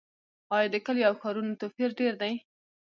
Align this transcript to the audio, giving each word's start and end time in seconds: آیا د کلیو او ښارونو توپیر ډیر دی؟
آیا 0.55 0.67
د 0.73 0.75
کلیو 0.85 1.07
او 1.09 1.15
ښارونو 1.21 1.57
توپیر 1.61 1.89
ډیر 1.99 2.13
دی؟ 2.21 2.33